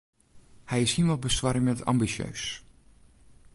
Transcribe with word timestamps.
Hy 0.69 0.77
is 0.85 0.93
himelbestoarmjend 0.97 1.81
ambisjeus. 1.91 2.43